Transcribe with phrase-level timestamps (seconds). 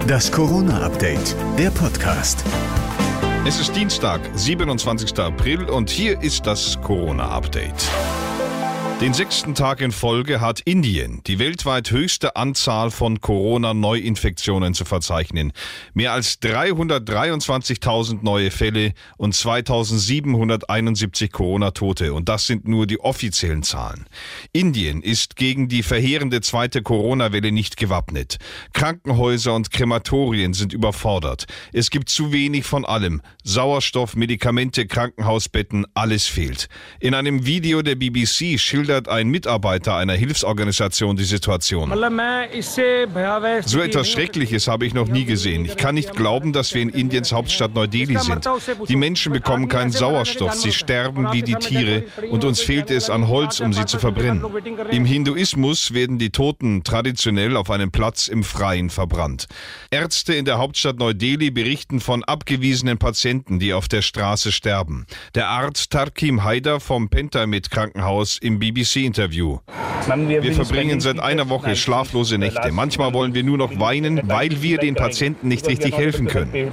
[0.00, 2.44] Das Corona-Update, der Podcast.
[3.46, 5.18] Es ist Dienstag, 27.
[5.18, 7.88] April und hier ist das Corona-Update.
[9.02, 15.52] Den sechsten Tag in Folge hat Indien die weltweit höchste Anzahl von Corona-Neuinfektionen zu verzeichnen.
[15.92, 22.14] Mehr als 323.000 neue Fälle und 2.771 Corona-Tote.
[22.14, 24.06] Und das sind nur die offiziellen Zahlen.
[24.52, 28.38] Indien ist gegen die verheerende zweite Corona-Welle nicht gewappnet.
[28.72, 31.46] Krankenhäuser und Krematorien sind überfordert.
[31.72, 33.20] Es gibt zu wenig von allem.
[33.42, 36.68] Sauerstoff, Medikamente, Krankenhausbetten, alles fehlt.
[37.00, 41.90] In einem Video der BBC schildert schildert ein Mitarbeiter einer Hilfsorganisation die Situation.
[43.64, 45.64] So etwas Schreckliches habe ich noch nie gesehen.
[45.64, 48.46] Ich kann nicht glauben, dass wir in Indiens Hauptstadt Neu-Delhi sind.
[48.88, 53.28] Die Menschen bekommen keinen Sauerstoff, sie sterben wie die Tiere und uns fehlt es an
[53.28, 54.44] Holz, um sie zu verbrennen.
[54.90, 59.46] Im Hinduismus werden die Toten traditionell auf einem Platz im Freien verbrannt.
[59.90, 65.06] Ärzte in der Hauptstadt Neu-Delhi berichten von abgewiesenen Patienten, die auf der Straße sterben.
[65.34, 69.58] Der Arzt Tarkim Haider vom Pentamed Krankenhaus im BBC CBC interview.
[70.06, 72.72] Wir verbringen seit einer Woche schlaflose Nächte.
[72.72, 76.72] Manchmal wollen wir nur noch weinen, weil wir den Patienten nicht richtig helfen können.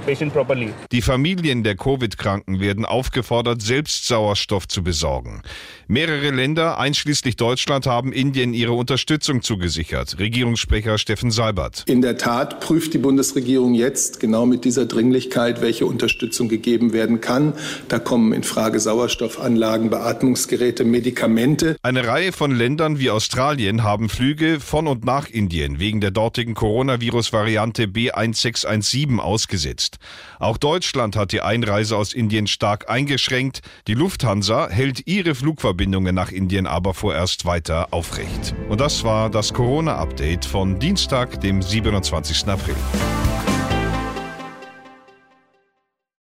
[0.90, 5.42] Die Familien der Covid-Kranken werden aufgefordert, selbst Sauerstoff zu besorgen.
[5.86, 10.18] Mehrere Länder, einschließlich Deutschland, haben Indien ihre Unterstützung zugesichert.
[10.18, 11.84] Regierungssprecher Steffen Seibert.
[11.86, 17.20] In der Tat prüft die Bundesregierung jetzt genau mit dieser Dringlichkeit, welche Unterstützung gegeben werden
[17.20, 17.54] kann.
[17.88, 21.76] Da kommen in Frage Sauerstoffanlagen, Beatmungsgeräte, Medikamente.
[21.82, 26.54] Eine Reihe von Ländern wie Australien haben Flüge von und nach Indien wegen der dortigen
[26.54, 29.98] Coronavirus-Variante B1617 ausgesetzt.
[30.38, 33.60] Auch Deutschland hat die Einreise aus Indien stark eingeschränkt.
[33.88, 38.54] Die Lufthansa hält ihre Flugverbindungen nach Indien aber vorerst weiter aufrecht.
[38.70, 42.48] Und das war das Corona-Update von Dienstag, dem 27.
[42.48, 42.76] April.